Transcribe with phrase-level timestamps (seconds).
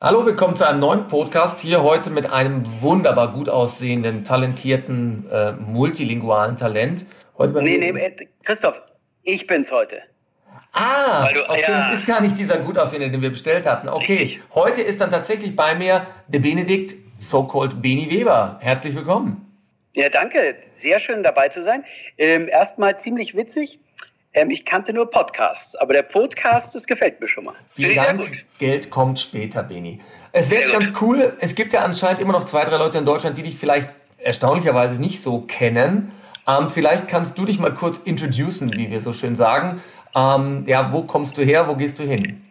[0.00, 1.58] Hallo, willkommen zu einem neuen Podcast.
[1.58, 7.04] Hier heute mit einem wunderbar gut aussehenden, talentierten, äh, multilingualen Talent.
[7.36, 8.14] Heute nee, nee, äh,
[8.44, 8.80] Christoph,
[9.24, 10.00] ich bin's heute.
[10.70, 11.90] Ah, du, okay, ja.
[11.90, 13.88] das ist gar nicht dieser gut aussehende, den wir bestellt hatten.
[13.88, 14.40] Okay, Richtig.
[14.54, 18.60] heute ist dann tatsächlich bei mir der Benedikt, so-called Beni Weber.
[18.62, 19.52] Herzlich willkommen.
[19.96, 20.54] Ja, danke.
[20.74, 21.84] Sehr schön dabei zu sein.
[22.18, 23.80] Ähm, erstmal ziemlich witzig.
[24.38, 27.54] Ähm, ich kannte nur Podcasts, aber der Podcast, das gefällt mir schon mal.
[27.74, 28.46] Vielen Dank.
[28.58, 30.00] Geld kommt später, Beni.
[30.30, 31.36] Es wäre ganz cool.
[31.40, 33.88] Es gibt ja anscheinend immer noch zwei, drei Leute in Deutschland, die dich vielleicht
[34.18, 36.12] erstaunlicherweise nicht so kennen.
[36.46, 39.82] Ähm, vielleicht kannst du dich mal kurz introducen, wie wir so schön sagen.
[40.14, 41.66] Ähm, ja, wo kommst du her?
[41.66, 42.44] Wo gehst du hin?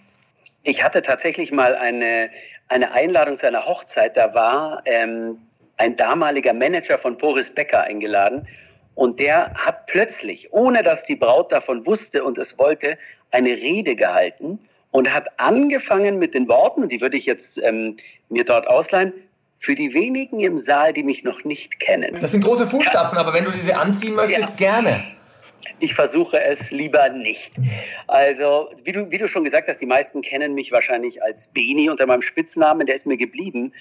[0.63, 2.29] Ich hatte tatsächlich mal eine,
[2.67, 4.17] eine Einladung zu einer Hochzeit.
[4.17, 5.37] Da war ähm,
[5.77, 8.45] ein damaliger Manager von Boris Becker eingeladen
[8.97, 12.97] und der hat plötzlich, ohne dass die Braut davon wusste und es wollte,
[13.29, 14.57] eine Rede gehalten
[14.89, 17.95] und hat angefangen mit den Worten, die würde ich jetzt ähm,
[18.29, 19.13] mir dort ausleihen,
[19.59, 22.17] für die wenigen im Saal, die mich noch nicht kennen.
[22.19, 24.71] Das sind große Fußstapfen, aber wenn du diese anziehen möchtest, ja.
[24.71, 24.99] gerne.
[25.79, 27.51] Ich versuche es lieber nicht.
[28.07, 31.87] Also, wie du, wie du schon gesagt hast, die meisten kennen mich wahrscheinlich als Beni
[31.91, 33.73] unter meinem Spitznamen, der ist mir geblieben.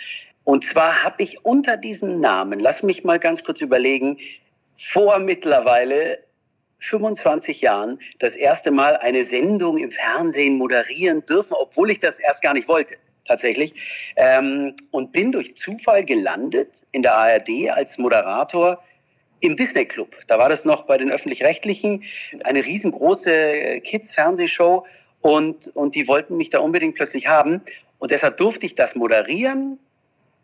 [0.45, 4.19] Und zwar habe ich unter diesem Namen, lass mich mal ganz kurz überlegen,
[4.77, 6.19] vor mittlerweile
[6.79, 12.43] 25 Jahren das erste Mal eine Sendung im Fernsehen moderieren dürfen, obwohl ich das erst
[12.43, 13.75] gar nicht wollte, tatsächlich.
[14.17, 18.83] Ähm, und bin durch Zufall gelandet in der ARD als Moderator
[19.41, 20.15] im Disney Club.
[20.27, 22.05] Da war das noch bei den öffentlich-rechtlichen,
[22.45, 24.87] eine riesengroße Kids-Fernsehshow
[25.21, 27.63] und, und die wollten mich da unbedingt plötzlich haben.
[27.99, 29.79] Und deshalb durfte ich das moderieren,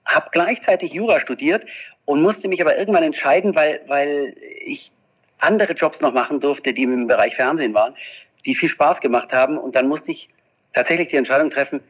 [0.06, 1.64] habe gleichzeitig Jura studiert
[2.05, 4.92] und musste mich aber irgendwann entscheiden, weil, weil ich
[5.39, 7.94] andere Jobs noch machen durfte, die im Bereich Fernsehen waren,
[8.47, 9.59] die viel Spaß gemacht haben.
[9.59, 10.28] Und dann musste ich
[10.72, 11.81] tatsächlich die Entscheidung treffen,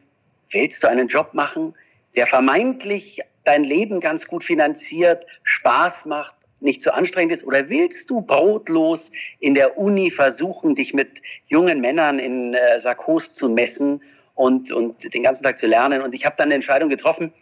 [0.51, 1.73] willst du einen Job machen,
[2.15, 7.43] der vermeintlich dein Leben ganz gut finanziert, Spaß macht, nicht zu anstrengend ist?
[7.43, 13.33] Oder willst du brotlos in der Uni versuchen, dich mit jungen Männern in äh, Sarkos
[13.33, 14.01] zu messen
[14.35, 16.01] und, und den ganzen Tag zu lernen?
[16.01, 17.33] Und ich habe dann eine Entscheidung getroffen,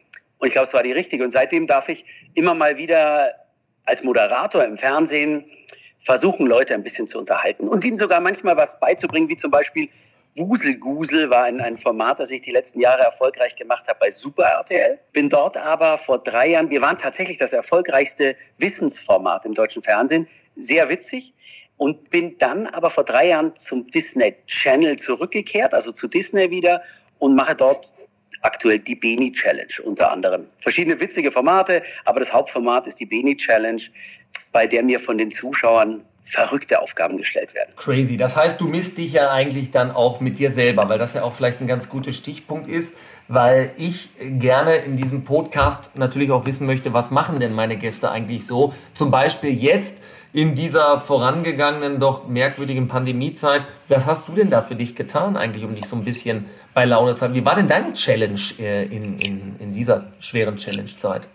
[0.41, 1.23] und ich glaube, es war die richtige.
[1.23, 2.03] Und seitdem darf ich
[2.33, 3.31] immer mal wieder
[3.85, 5.45] als Moderator im Fernsehen
[6.03, 9.87] versuchen, Leute ein bisschen zu unterhalten und ihnen sogar manchmal was beizubringen, wie zum Beispiel
[10.35, 14.45] Wuselgusel war ein, ein Format, das ich die letzten Jahre erfolgreich gemacht habe bei Super
[14.45, 14.97] RTL.
[15.13, 20.27] Bin dort aber vor drei Jahren, wir waren tatsächlich das erfolgreichste Wissensformat im deutschen Fernsehen,
[20.55, 21.33] sehr witzig.
[21.77, 26.83] Und bin dann aber vor drei Jahren zum Disney Channel zurückgekehrt, also zu Disney wieder
[27.17, 27.93] und mache dort
[28.41, 30.47] aktuell die Beni Challenge unter anderem.
[30.59, 33.81] Verschiedene witzige Formate, aber das Hauptformat ist die Beni Challenge,
[34.51, 37.71] bei der mir von den Zuschauern verrückte Aufgaben gestellt werden.
[37.75, 38.15] Crazy.
[38.15, 41.23] Das heißt, du misst dich ja eigentlich dann auch mit dir selber, weil das ja
[41.23, 42.95] auch vielleicht ein ganz guter Stichpunkt ist,
[43.27, 48.11] weil ich gerne in diesem Podcast natürlich auch wissen möchte, was machen denn meine Gäste
[48.11, 48.73] eigentlich so?
[48.93, 49.95] Zum Beispiel jetzt
[50.33, 53.65] in dieser vorangegangenen, doch merkwürdigen Pandemiezeit.
[53.87, 56.85] Was hast du denn da für dich getan eigentlich, um dich so ein bisschen bei
[56.85, 57.35] Laune zu halten?
[57.35, 61.27] Wie war denn deine Challenge äh, in, in, in dieser schweren Challenge-Zeit?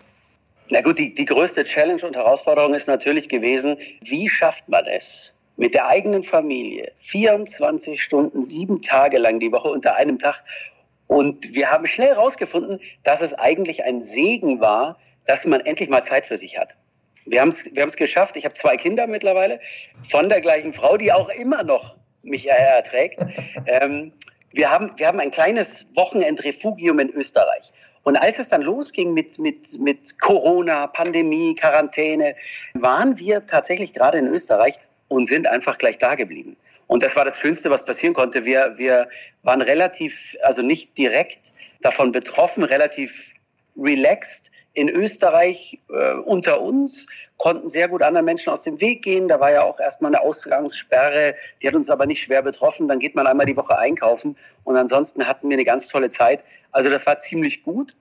[0.69, 5.33] Na gut, die, die größte Challenge und Herausforderung ist natürlich gewesen, wie schafft man es,
[5.55, 10.43] mit der eigenen Familie 24 Stunden, sieben Tage lang die Woche unter einem Tag.
[11.07, 16.03] Und wir haben schnell herausgefunden, dass es eigentlich ein Segen war, dass man endlich mal
[16.03, 16.77] Zeit für sich hat.
[17.27, 18.37] Wir haben es wir haben's geschafft.
[18.37, 19.59] Ich habe zwei Kinder mittlerweile
[20.09, 23.19] von der gleichen Frau, die auch immer noch mich erträgt.
[23.65, 24.13] ähm,
[24.51, 27.71] wir, haben, wir haben ein kleines Wochenendrefugium in Österreich.
[28.03, 32.35] Und als es dann losging mit, mit, mit Corona, Pandemie, Quarantäne,
[32.73, 36.55] waren wir tatsächlich gerade in Österreich und sind einfach gleich da geblieben.
[36.87, 38.45] Und das war das Schönste, was passieren konnte.
[38.45, 39.09] Wir, wir
[39.43, 41.51] waren relativ, also nicht direkt
[41.81, 43.33] davon betroffen, relativ
[43.77, 47.07] relaxed in Österreich äh, unter uns,
[47.37, 49.27] konnten sehr gut anderen Menschen aus dem Weg gehen.
[49.27, 52.87] Da war ja auch erstmal eine Ausgangssperre, die hat uns aber nicht schwer betroffen.
[52.87, 56.43] Dann geht man einmal die Woche einkaufen und ansonsten hatten wir eine ganz tolle Zeit.
[56.71, 57.95] Also das war ziemlich gut.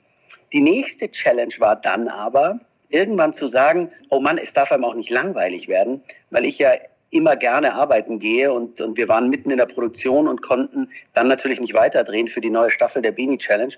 [0.53, 4.95] Die nächste Challenge war dann aber, irgendwann zu sagen, oh Mann, es darf einem auch
[4.95, 6.73] nicht langweilig werden, weil ich ja
[7.11, 11.29] immer gerne arbeiten gehe und, und wir waren mitten in der Produktion und konnten dann
[11.29, 13.73] natürlich nicht weiterdrehen für die neue Staffel der Beanie Challenge.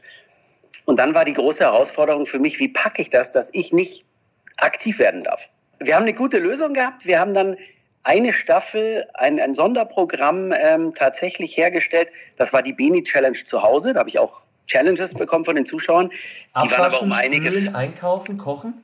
[0.88, 4.06] Und dann war die große Herausforderung für mich, wie packe ich das, dass ich nicht
[4.56, 5.46] aktiv werden darf.
[5.80, 7.04] Wir haben eine gute Lösung gehabt.
[7.04, 7.58] Wir haben dann
[8.04, 12.08] eine Staffel, ein, ein Sonderprogramm ähm, tatsächlich hergestellt.
[12.38, 13.92] Das war die Beni Challenge zu Hause.
[13.92, 16.08] Da habe ich auch Challenges bekommen von den Zuschauern.
[16.08, 16.14] Die
[16.54, 17.52] Abwaschen, waren aber um einiges.
[17.52, 18.82] Spülen, einkaufen, kochen?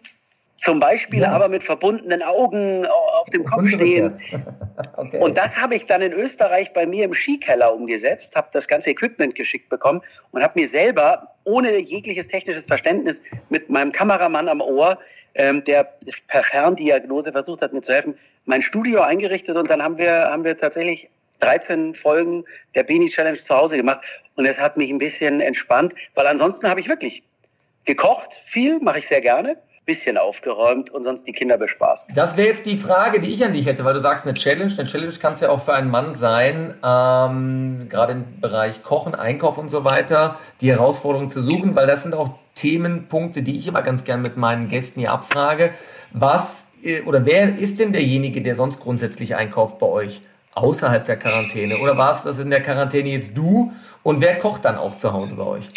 [0.56, 1.32] Zum Beispiel ja.
[1.32, 4.18] aber mit verbundenen Augen auf dem Kopf stehen.
[4.96, 5.18] okay.
[5.18, 8.90] Und das habe ich dann in Österreich bei mir im Skikeller umgesetzt, habe das ganze
[8.90, 14.60] Equipment geschickt bekommen und habe mir selber ohne jegliches technisches Verständnis mit meinem Kameramann am
[14.60, 14.98] Ohr,
[15.34, 15.92] ähm, der
[16.28, 20.44] per Ferndiagnose versucht hat, mir zu helfen, mein Studio eingerichtet und dann haben wir, haben
[20.44, 21.10] wir tatsächlich
[21.40, 22.44] 13 Folgen
[22.76, 24.00] der Beanie Challenge zu Hause gemacht
[24.36, 27.24] und es hat mich ein bisschen entspannt, weil ansonsten habe ich wirklich
[27.84, 32.12] gekocht, viel mache ich sehr gerne bisschen aufgeräumt und sonst die Kinder bespaßt.
[32.16, 34.72] Das wäre jetzt die Frage, die ich an dich hätte, weil du sagst, eine Challenge.
[34.76, 39.14] Eine Challenge kann es ja auch für einen Mann sein, ähm, gerade im Bereich Kochen,
[39.14, 43.66] Einkauf und so weiter, die Herausforderung zu suchen, weil das sind auch Themenpunkte, die ich
[43.66, 45.74] immer ganz gern mit meinen Gästen hier abfrage.
[46.12, 50.22] Was äh, oder wer ist denn derjenige, der sonst grundsätzlich einkauft bei euch?
[50.54, 51.78] Außerhalb der Quarantäne?
[51.78, 53.72] Oder war es das in der Quarantäne jetzt du?
[54.04, 55.68] Und wer kocht dann auch zu Hause bei euch?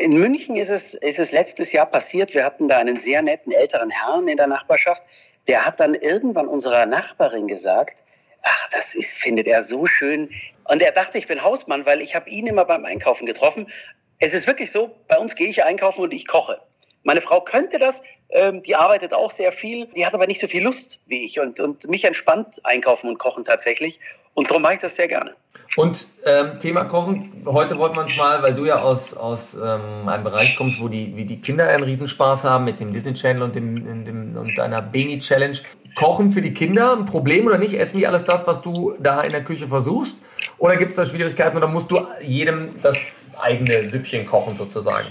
[0.00, 2.34] In München ist es, ist es letztes Jahr passiert.
[2.34, 5.02] Wir hatten da einen sehr netten älteren Herrn in der Nachbarschaft.
[5.48, 7.96] Der hat dann irgendwann unserer Nachbarin gesagt,
[8.42, 10.30] ach, das ist, findet er so schön.
[10.64, 13.70] Und er dachte, ich bin Hausmann, weil ich habe ihn immer beim Einkaufen getroffen.
[14.18, 16.60] Es ist wirklich so, bei uns gehe ich einkaufen und ich koche.
[17.02, 20.46] Meine Frau könnte das, ähm, die arbeitet auch sehr viel, die hat aber nicht so
[20.46, 24.00] viel Lust wie ich und, und mich entspannt einkaufen und kochen tatsächlich.
[24.34, 25.34] Und darum mache ich das sehr gerne.
[25.74, 30.06] Und ähm, Thema Kochen, heute wollten wir uns mal, weil du ja aus, aus ähm,
[30.06, 33.42] einem Bereich kommst, wo die, wie die Kinder einen Riesenspaß haben mit dem Disney Channel
[33.42, 35.56] und, dem, dem, und deiner Beni Challenge.
[35.94, 37.74] Kochen für die Kinder ein Problem oder nicht?
[37.74, 40.18] Essen die alles das, was du da in der Küche versuchst?
[40.58, 45.08] Oder gibt es da Schwierigkeiten oder musst du jedem das eigene Süppchen kochen sozusagen?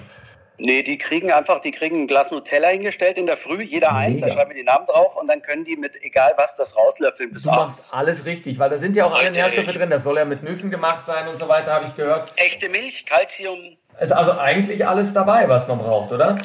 [0.64, 4.22] Nee, die kriegen einfach, die kriegen ein Glas Nutella hingestellt in der Früh, jeder eins,
[4.22, 7.32] da schreiben wir die Namen drauf und dann können die mit egal was das rauslöffeln
[7.32, 7.92] bis du abends.
[7.92, 9.90] machst alles richtig, weil da sind ja auch alle Nährstoffe drin.
[9.90, 12.32] Das soll ja mit Nüssen gemacht sein und so weiter, habe ich gehört.
[12.36, 13.78] Echte Milch, Kalzium.
[14.00, 16.40] Ist also eigentlich alles dabei, was man braucht, oder?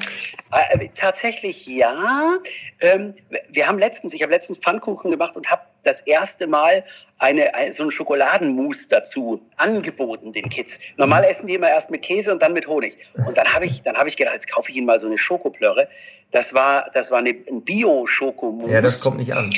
[0.52, 2.36] Äh, tatsächlich ja.
[2.80, 3.14] Ähm,
[3.48, 6.84] wir haben letztens, ich habe letztens Pfannkuchen gemacht und habe das erste Mal
[7.18, 10.78] eine, so ein Schokoladenmus dazu angeboten den Kids.
[10.96, 11.28] Normal mhm.
[11.28, 12.98] essen die immer erst mit Käse und dann mit Honig.
[13.26, 15.18] Und dann habe ich, dann habe ich gedacht, jetzt kaufe ich ihnen mal so eine
[15.18, 15.88] Schokoplörre.
[16.30, 18.70] Das war, das war eine, ein Bio-Schokomus.
[18.70, 19.50] Ja, das kommt nicht an.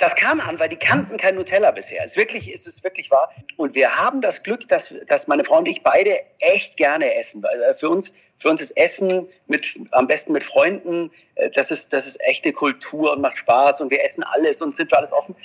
[0.00, 2.02] Das kam an, weil die kannten kein Nutella bisher.
[2.02, 3.30] Es wirklich, ist wirklich wahr.
[3.56, 7.44] Und wir haben das Glück, dass, dass meine Frau und ich beide echt gerne essen.
[7.44, 11.92] Äh, für uns, für uns ist Essen mit, am besten mit Freunden, äh, das ist,
[11.92, 15.12] das ist echte Kultur und macht Spaß und wir essen alles und sind für alles
[15.12, 15.36] offen.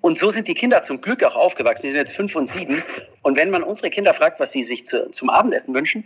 [0.00, 1.82] Und so sind die Kinder zum Glück auch aufgewachsen.
[1.82, 2.82] Die sind jetzt fünf und sieben.
[3.22, 6.04] Und wenn man unsere Kinder fragt, was sie sich zu, zum Abendessen wünschen,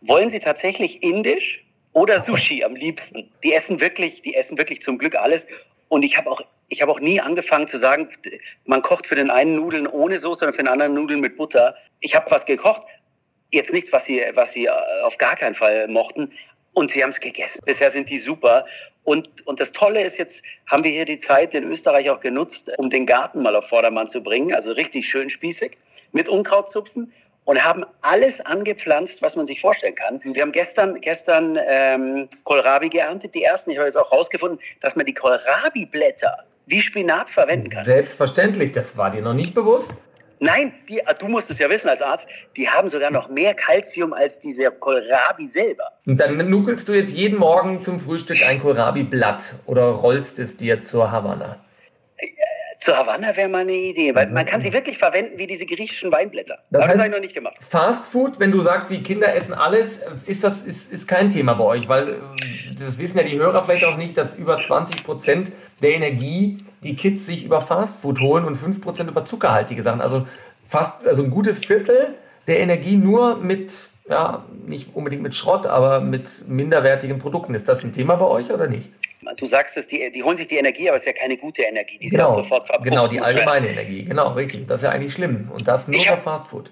[0.00, 3.30] wollen sie tatsächlich indisch oder Sushi am liebsten.
[3.42, 5.46] Die essen wirklich, die essen wirklich zum Glück alles.
[5.88, 8.08] Und ich habe auch, ich habe auch nie angefangen zu sagen,
[8.64, 11.76] man kocht für den einen Nudeln ohne Soße und für den anderen Nudeln mit Butter.
[12.00, 12.82] Ich habe was gekocht,
[13.52, 14.70] jetzt nichts, was sie, was sie äh,
[15.04, 16.32] auf gar keinen Fall mochten.
[16.72, 17.60] Und sie haben es gegessen.
[17.64, 18.66] Bisher sind die super.
[19.04, 22.70] Und, und das Tolle ist, jetzt haben wir hier die Zeit in Österreich auch genutzt,
[22.76, 24.52] um den Garten mal auf Vordermann zu bringen.
[24.52, 25.78] Also richtig schön spießig
[26.12, 27.12] mit Unkrautzupfen
[27.44, 30.20] und haben alles angepflanzt, was man sich vorstellen kann.
[30.22, 33.70] Wir haben gestern, gestern ähm, Kohlrabi geerntet, die ersten.
[33.70, 37.84] Ich habe jetzt auch rausgefunden, dass man die Kohlrabi-Blätter wie Spinat verwenden kann.
[37.84, 39.94] Selbstverständlich, das war dir noch nicht bewusst?
[40.38, 44.12] Nein, die, du musst es ja wissen als Arzt, die haben sogar noch mehr Kalzium
[44.12, 45.84] als diese Kohlrabi selber.
[46.04, 50.82] Und dann nuckelst du jetzt jeden Morgen zum Frühstück ein Kohlrabi-Blatt oder rollst es dir
[50.82, 51.58] zur Havanna?
[52.80, 56.12] Zur Havanna wäre mal eine Idee, weil man kann sie wirklich verwenden wie diese griechischen
[56.12, 56.58] Weinblätter.
[56.70, 57.56] Das, heißt, das habe ich noch nicht gemacht.
[57.60, 61.54] Fast Food, wenn du sagst, die Kinder essen alles, ist das ist, ist kein Thema
[61.54, 62.14] bei euch, weil äh,
[62.78, 65.52] das wissen ja die Hörer vielleicht auch nicht, dass über 20 Prozent
[65.82, 70.00] der Energie die Kids sich über Fast Food holen und 5 Prozent über zuckerhaltige Sachen.
[70.00, 70.26] Also
[70.66, 72.14] fast, also ein gutes Viertel
[72.46, 77.54] der Energie nur mit, ja, nicht unbedingt mit Schrott, aber mit minderwertigen Produkten.
[77.54, 78.88] Ist das ein Thema bei euch oder nicht?
[79.36, 81.62] Du sagst es, die, die holen sich die Energie, aber es ist ja keine gute
[81.62, 81.98] Energie.
[81.98, 82.88] Die ist genau, ja sofort verpufft.
[82.88, 84.04] Genau, die allgemeine Energie.
[84.04, 84.66] Genau, richtig.
[84.66, 85.50] Das ist ja eigentlich schlimm.
[85.52, 86.70] Und das nur bei Fastfood.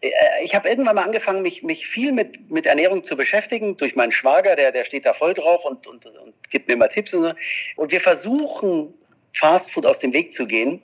[0.00, 0.10] Äh,
[0.42, 4.12] ich habe irgendwann mal angefangen, mich, mich viel mit, mit Ernährung zu beschäftigen, durch meinen
[4.12, 7.14] Schwager, der, der steht da voll drauf und, und, und gibt mir immer Tipps.
[7.14, 7.32] Und, so.
[7.76, 8.94] und wir versuchen,
[9.34, 10.82] Fastfood aus dem Weg zu gehen.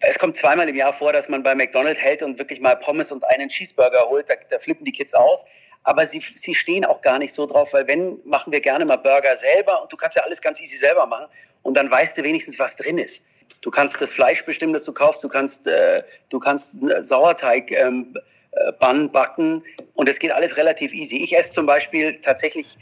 [0.00, 3.10] Es kommt zweimal im Jahr vor, dass man bei McDonald's hält und wirklich mal Pommes
[3.10, 4.28] und einen Cheeseburger holt.
[4.28, 5.44] Da, da flippen die Kids aus
[5.84, 8.96] aber sie, sie stehen auch gar nicht so drauf, weil wenn, machen wir gerne mal
[8.96, 11.26] Burger selber und du kannst ja alles ganz easy selber machen
[11.62, 13.22] und dann weißt du wenigstens, was drin ist.
[13.60, 18.14] Du kannst das Fleisch bestimmen, das du kaufst, du kannst, äh, du kannst Sauerteig ähm,
[18.50, 21.16] äh, Bann backen und es geht alles relativ easy.
[21.16, 22.78] Ich esse zum Beispiel tatsächlich,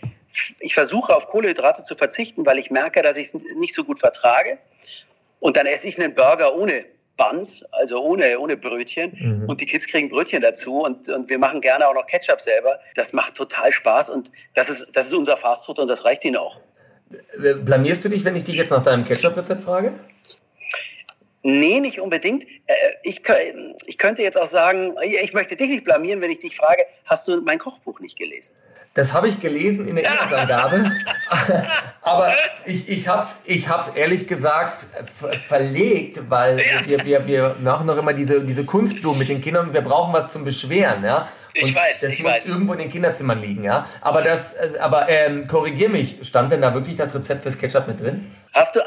[0.61, 4.01] ich versuche auf Kohlenhydrate zu verzichten, weil ich merke, dass ich es nicht so gut
[4.01, 4.59] vertrage
[5.41, 6.85] und dann esse ich einen Burger ohne
[7.17, 9.13] Buns, also ohne, ohne Brötchen.
[9.19, 9.49] Mhm.
[9.49, 12.81] Und die Kids kriegen Brötchen dazu und, und wir machen gerne auch noch Ketchup selber.
[12.95, 16.37] Das macht total Spaß und das ist, das ist unser Fastfood und das reicht ihnen
[16.37, 16.59] auch.
[17.43, 19.93] Äh, blamierst du dich, wenn ich dich jetzt nach deinem Ketchup-Rezept frage?
[21.43, 22.45] Nee, nicht unbedingt.
[22.45, 23.23] Äh, ich,
[23.87, 27.27] ich könnte jetzt auch sagen, ich möchte dich nicht blamieren, wenn ich dich frage, hast
[27.27, 28.55] du mein Kochbuch nicht gelesen?
[28.95, 30.93] Das habe ich gelesen in der Inhaltsangabe.
[32.03, 32.35] Aber
[32.65, 37.97] ich, ich habe es ich hab's ehrlich gesagt verlegt, weil wir, wir, wir machen noch
[37.97, 41.03] immer diese, diese Kunstblumen mit den Kindern und wir brauchen was zum Beschweren.
[41.05, 41.29] Ja?
[41.61, 42.49] Und ich weiß, das ich muss weiß.
[42.49, 43.87] irgendwo in den Kinderzimmern liegen, ja.
[44.01, 47.87] Aber das, äh, aber ähm, korrigier mich, stand denn da wirklich das Rezept fürs Ketchup
[47.87, 48.31] mit drin?
[48.55, 48.81] Hast du,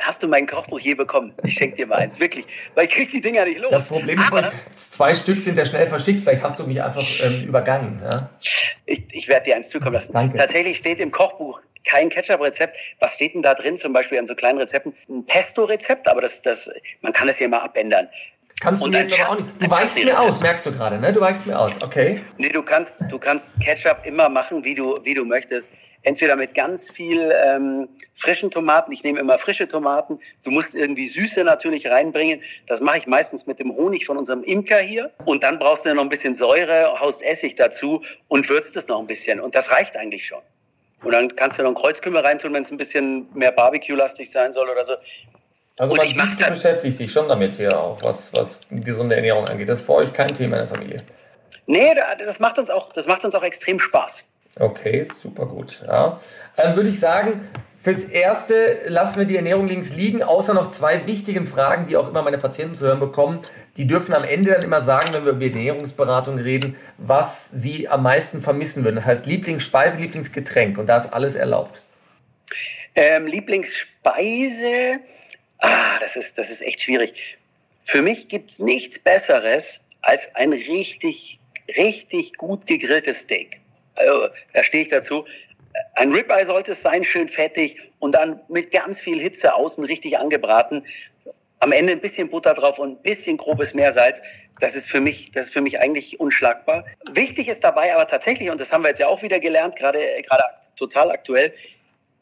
[0.00, 1.34] hast du mein Kochbuch je bekommen?
[1.44, 2.46] Ich schenke dir mal eins, wirklich.
[2.74, 3.70] Weil ich krieg die Dinger nicht los.
[3.70, 6.22] Das Problem ist, aber, zwei Stück sind ja schnell verschickt.
[6.22, 8.02] Vielleicht hast du mich einfach ähm, übergangen.
[8.02, 8.30] Ja?
[8.86, 10.12] Ich, ich werde dir eins zukommen lassen.
[10.12, 10.38] Danke.
[10.38, 12.76] Tatsächlich steht im Kochbuch kein Ketchup-Rezept.
[12.98, 13.76] Was steht denn da drin?
[13.76, 16.68] Zum Beispiel an so kleinen Rezepten ein Pesto-Rezept, aber das, das,
[17.02, 18.08] man kann es ja immer abändern.
[18.60, 19.62] Kannst du jetzt aber auch nicht.
[19.62, 21.12] Du weichst mir aus, merkst du gerade, ne?
[21.12, 22.22] Du weichst mir aus, okay.
[22.38, 25.70] Nee, du kannst, du kannst Ketchup immer machen, wie du, wie du möchtest.
[26.02, 30.18] Entweder mit ganz viel ähm, frischen Tomaten, ich nehme immer frische Tomaten.
[30.44, 32.42] Du musst irgendwie Süße natürlich reinbringen.
[32.66, 35.10] Das mache ich meistens mit dem Honig von unserem Imker hier.
[35.24, 39.00] Und dann brauchst du noch ein bisschen Säure, haust Essig dazu und würzt es noch
[39.00, 39.40] ein bisschen.
[39.40, 40.40] Und das reicht eigentlich schon.
[41.02, 44.52] Und dann kannst du noch ein Kreuzkümmel reintun, wenn es ein bisschen mehr Barbecue-lastig sein
[44.52, 44.94] soll oder so.
[45.76, 49.68] Also man sieht, du beschäftigt sich schon damit hier auch, was, was gesunde Ernährung angeht.
[49.68, 50.98] Das ist für euch kein Thema in der Familie.
[51.66, 54.24] Nee, das macht uns auch, das macht uns auch extrem Spaß.
[54.60, 55.82] Okay, super gut.
[55.84, 56.20] Ja.
[56.56, 57.48] Dann würde ich sagen,
[57.80, 62.08] fürs Erste lassen wir die Ernährung links liegen, außer noch zwei wichtigen Fragen, die auch
[62.08, 63.40] immer meine Patienten zu hören bekommen.
[63.76, 68.04] Die dürfen am Ende dann immer sagen, wenn wir über Ernährungsberatung reden, was sie am
[68.04, 68.96] meisten vermissen würden.
[68.96, 71.82] Das heißt Lieblingsspeise, Lieblingsgetränk und da ist alles erlaubt.
[72.94, 75.00] Ähm, Lieblingsspeise,
[75.64, 77.14] ah, das ist, das ist echt schwierig.
[77.84, 81.38] Für mich gibt es nichts Besseres als ein richtig,
[81.76, 83.60] richtig gut gegrilltes Steak.
[83.94, 85.24] Also, da stehe ich dazu.
[85.94, 90.18] Ein Ribeye sollte es sein, schön fettig und dann mit ganz viel Hitze außen richtig
[90.18, 90.84] angebraten.
[91.60, 94.20] Am Ende ein bisschen Butter drauf und ein bisschen grobes Meersalz.
[94.60, 96.84] Das ist für mich, das ist für mich eigentlich unschlagbar.
[97.10, 100.00] Wichtig ist dabei aber tatsächlich, und das haben wir jetzt ja auch wieder gelernt, gerade,
[100.22, 100.44] gerade
[100.76, 101.52] total aktuell,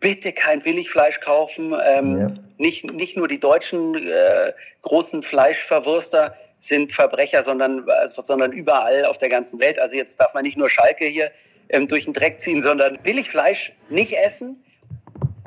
[0.03, 1.75] bitte kein Billigfleisch kaufen.
[1.87, 2.27] Ähm, ja.
[2.59, 9.17] nicht, nicht nur die deutschen äh, großen Fleischverwurster sind Verbrecher, sondern, also, sondern überall auf
[9.17, 9.79] der ganzen Welt.
[9.79, 11.31] Also jetzt darf man nicht nur Schalke hier
[11.71, 14.63] ähm, durch den Dreck ziehen, sondern Billigfleisch nicht essen,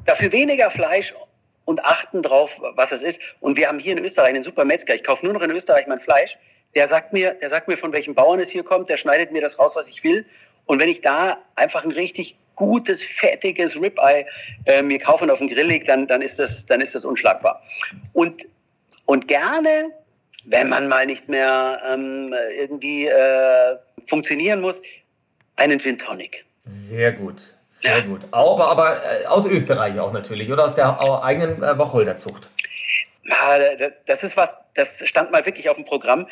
[0.05, 1.13] dafür weniger Fleisch
[1.65, 3.19] und achten drauf, was es ist.
[3.39, 4.95] Und wir haben hier in Österreich einen super Metzger.
[4.95, 6.37] Ich kaufe nur noch in Österreich mein Fleisch.
[6.75, 8.89] Der sagt mir, der sagt mir, von welchem Bauern es hier kommt.
[8.89, 10.25] Der schneidet mir das raus, was ich will.
[10.65, 14.25] Und wenn ich da einfach ein richtig gutes, fettiges Ribeye
[14.65, 17.05] äh, mir kaufe und auf den Grill lege, dann, dann, ist das, dann ist das
[17.05, 17.61] unschlagbar.
[18.13, 18.47] Und,
[19.05, 19.91] und gerne,
[20.45, 24.81] wenn man mal nicht mehr ähm, irgendwie äh, funktionieren muss,
[25.57, 26.45] einen Gin Tonic.
[26.63, 27.55] Sehr gut.
[27.67, 28.21] Sehr gut.
[28.31, 32.49] Aber, aber äh, aus Österreich auch natürlich oder aus der eigenen äh, Wacholderzucht?
[34.05, 36.27] Das ist was, das stand mal wirklich auf dem Programm.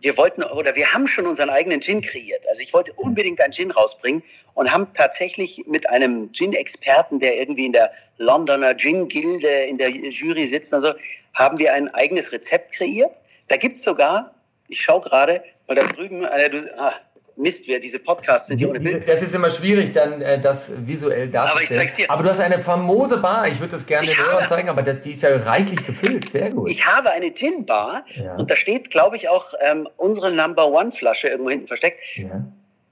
[0.00, 2.46] Wir wollten oder wir haben schon unseren eigenen Gin kreiert.
[2.48, 4.22] Also ich wollte unbedingt einen Gin rausbringen
[4.54, 10.46] und haben tatsächlich mit einem Gin-Experten, der irgendwie in der Londoner Gin-Gilde in der Jury
[10.46, 10.92] sitzt und so,
[11.34, 13.12] haben wir ein eigenes Rezept kreiert.
[13.48, 14.34] Da gibt es sogar,
[14.68, 16.92] ich schaue gerade, weil da drüben, ah,
[17.36, 19.08] Mist, wer diese Podcasts sind hier ohne Bild.
[19.08, 21.80] Das ist immer schwierig, dann äh, das visuell darzustellen.
[21.80, 22.10] Aber ich dir.
[22.10, 23.48] Aber du hast eine famose Bar.
[23.48, 26.28] Ich würde das gerne den Hörern zeigen, aber das, die ist ja reichlich gefüllt.
[26.28, 26.70] Sehr gut.
[26.70, 28.36] Ich habe eine Gin-Bar ja.
[28.36, 32.00] und da steht, glaube ich, auch ähm, unsere Number One-Flasche irgendwo hinten versteckt.
[32.16, 32.44] Ja.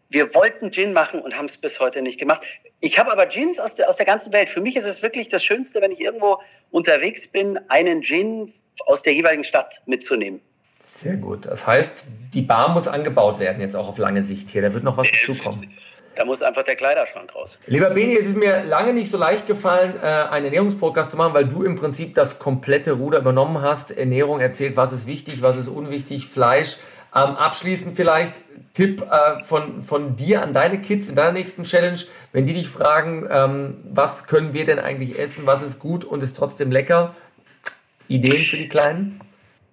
[0.09, 2.43] Wir wollten Gin machen und haben es bis heute nicht gemacht.
[2.81, 4.49] Ich habe aber Gins aus der, aus der ganzen Welt.
[4.49, 6.39] Für mich ist es wirklich das Schönste, wenn ich irgendwo
[6.71, 8.53] unterwegs bin, einen Gin
[8.87, 10.41] aus der jeweiligen Stadt mitzunehmen.
[10.85, 11.47] Sehr gut.
[11.47, 14.63] Das heißt, die Bar muss angebaut werden, jetzt auch auf lange Sicht hier.
[14.63, 15.73] Da wird noch was dazukommen.
[16.17, 17.59] Da muss einfach der Kleiderschrank raus.
[17.67, 21.35] Lieber Beni, es ist mir lange nicht so leicht gefallen, äh, einen Ernährungspodcast zu machen,
[21.35, 23.97] weil du im Prinzip das komplette Ruder übernommen hast.
[23.97, 26.79] Ernährung erzählt, was ist wichtig, was ist unwichtig, Fleisch.
[27.15, 28.41] Ähm, abschließend vielleicht
[28.75, 32.01] Tipp äh, von, von dir an deine Kids in deiner nächsten Challenge,
[32.33, 36.23] wenn die dich fragen, ähm, was können wir denn eigentlich essen, was ist gut und
[36.25, 37.15] ist trotzdem lecker?
[38.09, 39.21] Ideen für die Kleinen?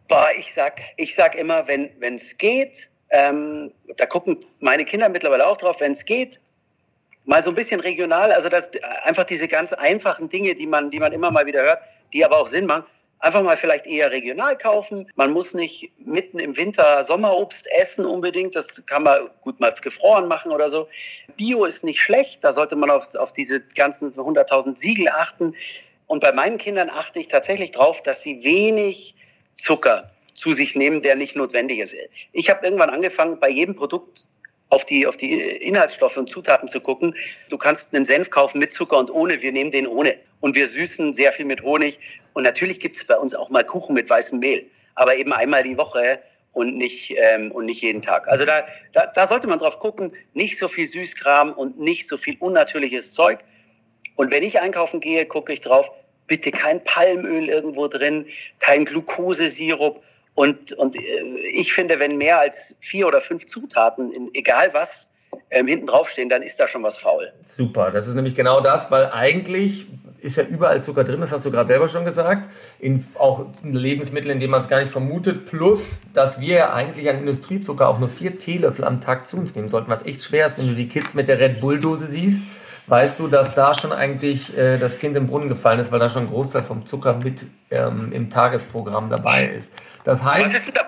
[0.10, 5.46] Boah, ich sag, ich sag immer, wenn es geht, ähm, da gucken meine Kinder mittlerweile
[5.46, 6.40] auch drauf, wenn es geht,
[7.26, 8.70] mal so ein bisschen regional, also das
[9.04, 11.80] einfach diese ganz einfachen Dinge, die man, die man immer mal wieder hört,
[12.12, 12.86] die aber auch Sinn machen,
[13.20, 15.08] einfach mal vielleicht eher regional kaufen.
[15.16, 20.28] Man muss nicht mitten im Winter Sommerobst essen unbedingt, das kann man gut mal gefroren
[20.28, 20.88] machen oder so.
[21.38, 25.54] Bio ist nicht schlecht, da sollte man auf, auf diese ganzen 100.000 Siegel achten.
[26.08, 29.14] Und bei meinen Kindern achte ich tatsächlich drauf, dass sie wenig
[29.60, 31.96] Zucker zu sich nehmen, der nicht notwendig ist.
[32.32, 34.30] Ich habe irgendwann angefangen, bei jedem Produkt
[34.70, 37.16] auf die, auf die Inhaltsstoffe und Zutaten zu gucken.
[37.50, 39.42] Du kannst einen Senf kaufen mit Zucker und ohne.
[39.42, 40.18] Wir nehmen den ohne.
[40.40, 42.00] Und wir süßen sehr viel mit Honig.
[42.34, 44.66] Und natürlich gibt es bei uns auch mal Kuchen mit weißem Mehl.
[44.96, 46.20] Aber eben einmal die Woche
[46.54, 48.28] und nicht, ähm, und nicht jeden Tag.
[48.28, 50.14] Also da, da, da sollte man drauf gucken.
[50.34, 53.40] Nicht so viel Süßkram und nicht so viel unnatürliches Zeug.
[54.16, 55.90] Und wenn ich einkaufen gehe, gucke ich drauf,
[56.30, 58.28] bitte kein Palmöl irgendwo drin,
[58.60, 60.02] kein Glukosesirup.
[60.36, 61.00] Und, und äh,
[61.54, 65.10] ich finde, wenn mehr als vier oder fünf Zutaten, in, egal was,
[65.52, 67.32] ähm, hinten draufstehen, dann ist da schon was faul.
[67.46, 69.88] Super, das ist nämlich genau das, weil eigentlich
[70.22, 74.34] ist ja überall Zucker drin, das hast du gerade selber schon gesagt, in auch Lebensmitteln,
[74.34, 78.00] in denen man es gar nicht vermutet, plus, dass wir ja eigentlich an Industriezucker auch
[78.00, 80.76] nur vier Teelöffel am Tag zu uns nehmen sollten, was echt schwer ist, wenn du
[80.76, 82.44] die Kids mit der Red Bull-Dose siehst
[82.90, 86.10] weißt du, dass da schon eigentlich äh, das Kind im Brunnen gefallen ist, weil da
[86.10, 89.74] schon ein Großteil vom Zucker mit ähm, im Tagesprogramm dabei ist.
[90.04, 90.48] Das heißt.
[90.48, 90.82] Was ist, denn da,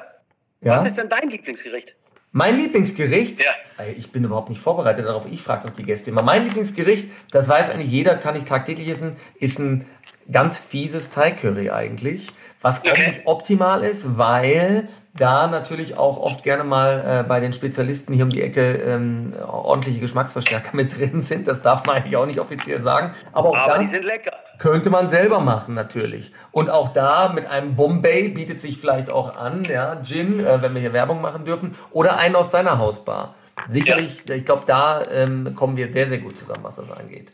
[0.62, 0.77] ja?
[0.77, 1.96] was ist denn dein Lieblingsgericht?
[2.34, 3.86] Mein Lieblingsgericht, ja.
[3.98, 6.24] ich bin überhaupt nicht vorbereitet darauf, ich frage doch die Gäste immer.
[6.24, 9.86] Mein Lieblingsgericht, das weiß eigentlich jeder, kann ich tagtäglich essen, ist ein
[10.31, 12.29] ganz fieses Thai-Curry eigentlich,
[12.62, 13.08] was okay.
[13.08, 18.24] nicht optimal ist, weil da natürlich auch oft gerne mal äh, bei den Spezialisten hier
[18.24, 21.48] um die Ecke ähm, ordentliche Geschmacksverstärker mit drin sind.
[21.48, 23.13] Das darf man eigentlich auch nicht offiziell sagen.
[23.34, 24.34] Aber, auch Aber die sind lecker.
[24.58, 26.32] Könnte man selber machen natürlich.
[26.51, 30.74] Und auch da mit einem Bombay bietet sich vielleicht auch an, ja, Gin, äh, wenn
[30.74, 33.36] wir hier Werbung machen dürfen, oder einen aus deiner Hausbar.
[33.68, 34.36] Sicherlich, ja.
[34.36, 37.32] ich glaube, da ähm, kommen wir sehr, sehr gut zusammen, was das angeht.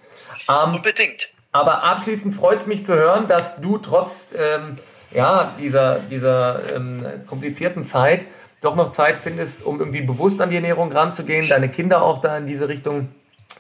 [0.50, 1.30] Ähm, Unbedingt.
[1.52, 4.78] Aber abschließend freut es mich zu hören, dass du trotz ähm,
[5.12, 8.28] ja, dieser, dieser ähm, komplizierten Zeit
[8.62, 12.38] doch noch Zeit findest, um irgendwie bewusst an die Ernährung ranzugehen, deine Kinder auch da
[12.38, 13.10] in diese Richtung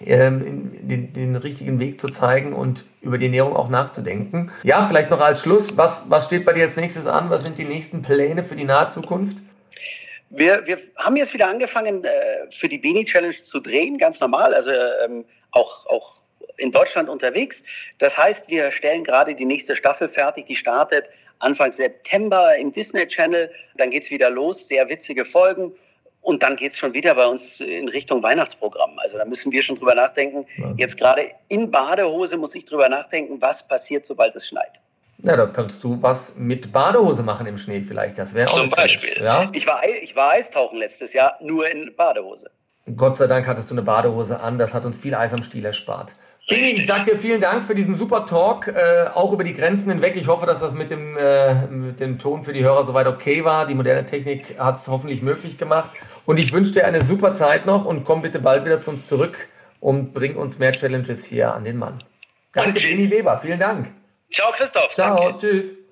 [0.02, 4.52] ähm, den, den richtigen Weg zu zeigen und über die Ernährung auch nachzudenken.
[4.64, 7.30] Ja, vielleicht noch als Schluss, was, was steht bei dir als nächstes an?
[7.30, 9.38] Was sind die nächsten Pläne für die nahe Zukunft?
[10.30, 12.10] Wir, wir haben jetzt wieder angefangen, äh,
[12.52, 16.14] für die Beni Challenge zu drehen, ganz normal, also ähm, auch, auch
[16.58, 17.64] in Deutschland unterwegs.
[17.98, 21.06] Das heißt, wir stellen gerade die nächste Staffel fertig, die startet
[21.40, 23.52] Anfang September im Disney Channel.
[23.76, 25.74] Dann geht es wieder los, sehr witzige Folgen.
[26.22, 29.00] Und dann geht es schon wieder bei uns in Richtung Weihnachtsprogramm.
[29.00, 30.46] Also da müssen wir schon drüber nachdenken.
[30.76, 34.82] Jetzt gerade in Badehose muss ich drüber nachdenken, was passiert, sobald es schneit.
[35.20, 38.18] Na, da kannst du was mit Badehose machen im Schnee vielleicht.
[38.18, 39.18] Das wäre auch Zum Beispiel.
[39.20, 39.50] Ja?
[39.54, 42.52] Ich, war, ich war Eistauchen letztes Jahr nur in Badehose.
[42.96, 44.58] Gott sei Dank hattest du eine Badehose an.
[44.58, 46.14] Das hat uns viel Eis am Stiel erspart.
[46.48, 49.90] Bini, ich sag dir vielen Dank für diesen super Talk, äh, auch über die Grenzen
[49.92, 50.16] hinweg.
[50.16, 53.44] Ich hoffe, dass das mit dem, äh, mit dem Ton für die Hörer soweit okay
[53.44, 53.68] war.
[53.68, 55.92] Die moderne Technik hat es hoffentlich möglich gemacht.
[56.26, 59.08] Und ich wünsche dir eine super Zeit noch und komm bitte bald wieder zu uns
[59.08, 59.50] zurück
[59.82, 62.02] und bring uns mehr Challenges hier an den Mann.
[62.54, 63.38] Danke, Bini Weber.
[63.38, 63.92] Vielen Dank.
[64.32, 64.94] Ciao, Christoph.
[64.94, 65.38] Ciao, Danke.
[65.40, 65.87] tschüss.